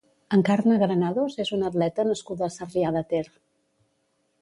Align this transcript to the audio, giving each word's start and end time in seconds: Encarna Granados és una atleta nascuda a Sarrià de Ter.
Encarna 0.37 0.77
Granados 0.83 1.37
és 1.45 1.53
una 1.59 1.69
atleta 1.73 2.07
nascuda 2.09 2.49
a 2.49 2.53
Sarrià 2.59 2.97
de 2.99 3.07
Ter. 3.15 3.25